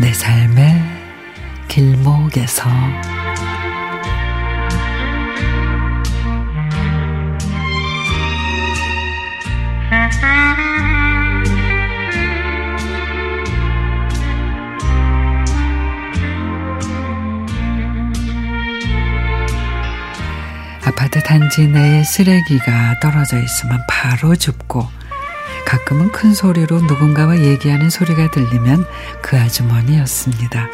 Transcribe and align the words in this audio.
내 0.00 0.14
삶의 0.14 0.82
길목에서. 1.68 2.70
아파트 20.82 21.22
단지 21.22 21.66
내에 21.66 22.02
쓰레기가 22.04 22.98
떨어져 23.00 23.38
있으면 23.38 23.78
바로 23.86 24.34
줍고 24.34 24.99
가끔은 25.66 26.10
큰 26.12 26.34
소리로 26.34 26.80
누군가와 26.82 27.38
얘기하는 27.40 27.90
소리가 27.90 28.30
들리면 28.30 28.86
그 29.22 29.38
아주머니였습니다. 29.38 30.68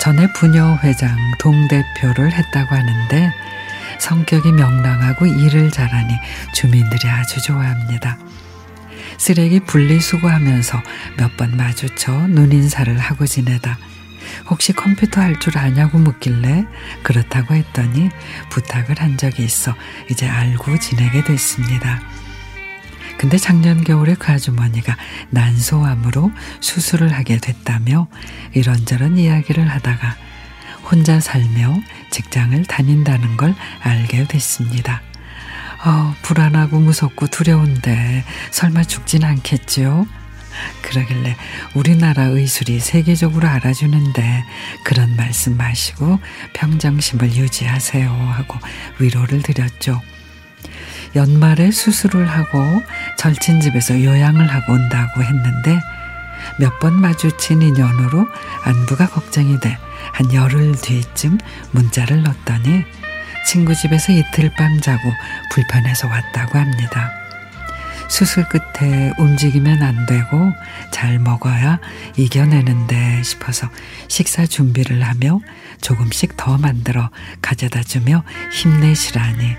전에 0.00 0.30
부녀회장 0.34 1.16
동대표를 1.38 2.32
했다고 2.32 2.74
하는데 2.74 3.32
성격이 4.00 4.52
명랑하고 4.52 5.26
일을 5.26 5.70
잘하니 5.70 6.14
주민들이 6.54 7.08
아주 7.08 7.40
좋아합니다. 7.42 8.18
쓰레기 9.16 9.60
분리수거하면서 9.60 10.82
몇 11.16 11.36
번 11.36 11.56
마주쳐 11.56 12.12
눈인사를 12.28 12.98
하고 12.98 13.26
지내다 13.26 13.78
혹시 14.50 14.72
컴퓨터 14.72 15.20
할 15.20 15.38
줄 15.38 15.56
아냐고 15.58 15.98
묻길래 15.98 16.64
그렇다고 17.02 17.54
했더니 17.54 18.10
부탁을 18.50 19.00
한 19.00 19.16
적이 19.16 19.44
있어 19.44 19.74
이제 20.10 20.28
알고 20.28 20.78
지내게 20.78 21.24
됐습니다. 21.24 22.02
근데 23.18 23.38
작년 23.38 23.84
겨울에 23.84 24.14
그 24.14 24.32
아주머니가 24.32 24.96
난소암으로 25.30 26.30
수술을 26.60 27.12
하게 27.12 27.38
됐다며 27.38 28.08
이런저런 28.52 29.16
이야기를 29.18 29.68
하다가 29.68 30.16
혼자 30.90 31.20
살며 31.20 31.80
직장을 32.10 32.62
다닌다는 32.66 33.36
걸 33.36 33.54
알게 33.80 34.26
됐습니다. 34.26 35.02
어, 35.84 36.14
불안하고 36.22 36.78
무섭고 36.80 37.26
두려운데 37.28 38.24
설마 38.50 38.84
죽진 38.84 39.24
않겠지요? 39.24 40.06
그러길래 40.82 41.36
우리나라 41.74 42.24
의술이 42.24 42.80
세계적으로 42.80 43.48
알아주는데 43.48 44.44
그런 44.84 45.16
말씀 45.16 45.56
마시고 45.56 46.20
평정심을 46.52 47.34
유지하세요 47.34 48.08
하고 48.08 48.58
위로를 48.98 49.42
드렸죠. 49.42 50.00
연말에 51.16 51.70
수술을 51.70 52.28
하고 52.28 52.82
절친 53.24 53.60
집에서 53.62 53.94
요양을 54.04 54.46
하고 54.48 54.74
온다고 54.74 55.22
했는데 55.22 55.80
몇 56.58 56.78
번 56.78 56.92
마주친 57.00 57.62
인연으로 57.62 58.28
안부가 58.64 59.08
걱정이 59.08 59.58
돼 59.60 59.78
한 60.12 60.32
열흘 60.34 60.74
뒤쯤 60.76 61.38
문자를 61.70 62.22
넣었더니 62.22 62.84
친구 63.46 63.74
집에서 63.74 64.12
이틀 64.12 64.52
밤 64.54 64.78
자고 64.82 65.00
불편해서 65.50 66.06
왔다고 66.06 66.58
합니다. 66.58 67.10
수술 68.08 68.44
끝에 68.48 69.12
움직이면 69.18 69.82
안 69.82 70.06
되고 70.06 70.52
잘 70.90 71.18
먹어야 71.18 71.80
이겨내는데 72.16 73.22
싶어서 73.22 73.68
식사 74.08 74.46
준비를 74.46 75.02
하며 75.02 75.40
조금씩 75.80 76.36
더 76.36 76.56
만들어 76.56 77.10
가져다 77.42 77.82
주며 77.82 78.24
힘내시라니 78.52 79.56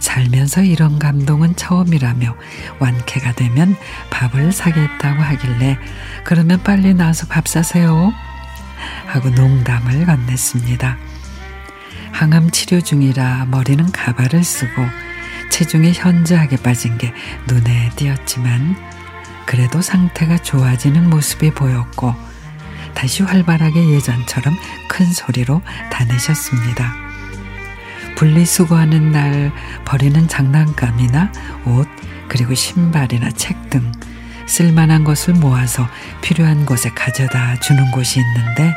살면서 0.00 0.62
이런 0.62 0.98
감동은 0.98 1.56
처음이라며 1.56 2.36
완쾌가 2.78 3.34
되면 3.34 3.76
밥을 4.10 4.52
사겠다고 4.52 5.22
하길래 5.22 5.78
그러면 6.24 6.62
빨리 6.62 6.94
나와서 6.94 7.26
밥 7.26 7.48
사세요 7.48 8.12
하고 9.06 9.30
농담을 9.30 10.06
건넸습니다. 10.06 10.96
항암 12.12 12.50
치료 12.50 12.80
중이라 12.80 13.46
머리는 13.46 13.90
가발을 13.92 14.42
쓰고 14.42 15.05
체중이 15.50 15.92
현저하게 15.94 16.56
빠진 16.58 16.98
게 16.98 17.12
눈에 17.46 17.90
띄었지만 17.96 18.76
그래도 19.46 19.80
상태가 19.80 20.38
좋아지는 20.38 21.08
모습이 21.08 21.52
보였고 21.52 22.14
다시 22.94 23.22
활발하게 23.22 23.90
예전처럼 23.90 24.56
큰 24.88 25.12
소리로 25.12 25.62
다니셨습니다. 25.90 26.94
분리수거하는 28.16 29.12
날 29.12 29.52
버리는 29.84 30.26
장난감이나 30.26 31.32
옷 31.66 31.86
그리고 32.28 32.54
신발이나 32.54 33.30
책 33.32 33.70
등 33.70 33.92
쓸만한 34.46 35.04
것을 35.04 35.34
모아서 35.34 35.86
필요한 36.22 36.64
곳에 36.66 36.90
가져다 36.90 37.58
주는 37.60 37.90
곳이 37.90 38.20
있는데 38.20 38.72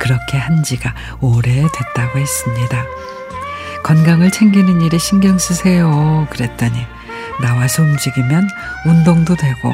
그렇게 0.00 0.38
한 0.38 0.62
지가 0.62 0.94
오래됐다고 1.20 2.18
했습니다. 2.18 2.84
건강을 3.82 4.30
챙기는 4.30 4.80
일에 4.80 4.98
신경 4.98 5.38
쓰세요. 5.38 6.26
그랬더니 6.30 6.86
나와서 7.40 7.82
움직이면 7.82 8.48
운동도 8.86 9.34
되고 9.36 9.72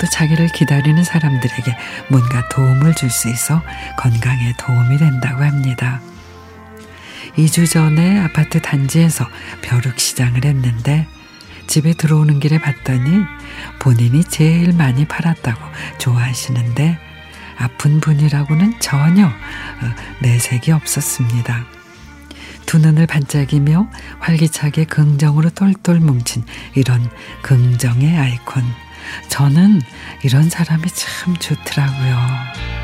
또 0.00 0.06
자기를 0.10 0.48
기다리는 0.48 1.02
사람들에게 1.04 1.76
뭔가 2.08 2.48
도움을 2.48 2.94
줄 2.94 3.10
수 3.10 3.28
있어 3.30 3.62
건강에 3.96 4.52
도움이 4.58 4.98
된다고 4.98 5.42
합니다. 5.42 6.00
2주 7.38 7.70
전에 7.70 8.20
아파트 8.20 8.60
단지에서 8.60 9.26
벼룩 9.62 9.98
시장을 9.98 10.44
했는데 10.44 11.06
집에 11.66 11.92
들어오는 11.94 12.40
길에 12.40 12.58
봤더니 12.58 13.24
본인이 13.78 14.24
제일 14.24 14.72
많이 14.72 15.06
팔았다고 15.06 15.60
좋아하시는데 15.98 16.98
아픈 17.58 18.00
분이라고는 18.00 18.80
전혀 18.80 19.26
어, 19.26 19.32
내색이 20.20 20.72
없었습니다. 20.72 21.75
두 22.66 22.78
눈을 22.78 23.06
반짝이며 23.06 23.88
활기차게 24.18 24.84
긍정으로 24.84 25.50
똘똘 25.50 26.00
뭉친 26.00 26.44
이런 26.74 27.08
긍정의 27.42 28.16
아이콘. 28.16 28.62
저는 29.28 29.80
이런 30.24 30.50
사람이 30.50 30.82
참 30.90 31.36
좋더라고요. 31.36 32.75